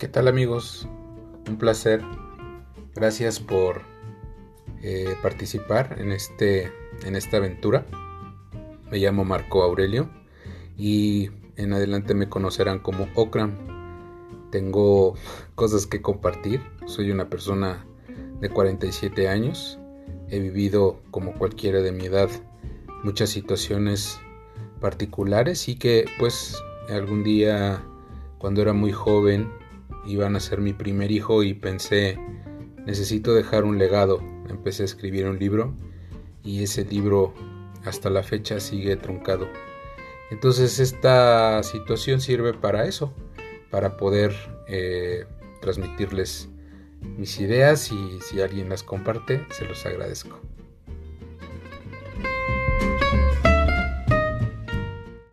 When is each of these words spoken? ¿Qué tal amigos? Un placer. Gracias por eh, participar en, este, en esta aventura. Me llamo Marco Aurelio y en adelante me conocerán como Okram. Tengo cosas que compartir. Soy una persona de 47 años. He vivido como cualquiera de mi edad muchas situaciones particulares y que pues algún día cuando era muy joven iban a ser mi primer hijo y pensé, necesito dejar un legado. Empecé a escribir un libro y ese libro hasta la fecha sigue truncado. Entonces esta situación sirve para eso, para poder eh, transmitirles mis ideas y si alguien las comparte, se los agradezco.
¿Qué 0.00 0.08
tal 0.08 0.28
amigos? 0.28 0.88
Un 1.46 1.58
placer. 1.58 2.00
Gracias 2.94 3.38
por 3.38 3.82
eh, 4.82 5.14
participar 5.22 5.96
en, 6.00 6.10
este, 6.10 6.72
en 7.04 7.16
esta 7.16 7.36
aventura. 7.36 7.84
Me 8.90 8.96
llamo 8.96 9.26
Marco 9.26 9.62
Aurelio 9.62 10.08
y 10.78 11.28
en 11.56 11.74
adelante 11.74 12.14
me 12.14 12.30
conocerán 12.30 12.78
como 12.78 13.08
Okram. 13.14 13.58
Tengo 14.50 15.16
cosas 15.54 15.86
que 15.86 16.00
compartir. 16.00 16.62
Soy 16.86 17.10
una 17.10 17.28
persona 17.28 17.84
de 18.40 18.48
47 18.48 19.28
años. 19.28 19.78
He 20.30 20.40
vivido 20.40 21.02
como 21.10 21.34
cualquiera 21.34 21.82
de 21.82 21.92
mi 21.92 22.06
edad 22.06 22.30
muchas 23.04 23.28
situaciones 23.28 24.18
particulares 24.80 25.68
y 25.68 25.76
que 25.76 26.06
pues 26.18 26.56
algún 26.88 27.22
día 27.22 27.84
cuando 28.38 28.62
era 28.62 28.72
muy 28.72 28.92
joven 28.92 29.60
iban 30.06 30.36
a 30.36 30.40
ser 30.40 30.60
mi 30.60 30.72
primer 30.72 31.10
hijo 31.10 31.42
y 31.42 31.54
pensé, 31.54 32.18
necesito 32.86 33.34
dejar 33.34 33.64
un 33.64 33.78
legado. 33.78 34.20
Empecé 34.48 34.82
a 34.82 34.86
escribir 34.86 35.26
un 35.26 35.38
libro 35.38 35.74
y 36.42 36.62
ese 36.62 36.84
libro 36.84 37.34
hasta 37.84 38.10
la 38.10 38.22
fecha 38.22 38.60
sigue 38.60 38.96
truncado. 38.96 39.48
Entonces 40.30 40.78
esta 40.78 41.62
situación 41.62 42.20
sirve 42.20 42.54
para 42.54 42.86
eso, 42.86 43.12
para 43.70 43.96
poder 43.96 44.34
eh, 44.68 45.26
transmitirles 45.60 46.48
mis 47.00 47.40
ideas 47.40 47.90
y 47.90 48.20
si 48.20 48.40
alguien 48.40 48.68
las 48.68 48.82
comparte, 48.82 49.44
se 49.50 49.64
los 49.64 49.84
agradezco. 49.86 50.40